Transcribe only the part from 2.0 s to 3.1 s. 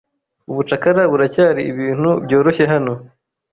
byoroshye hano.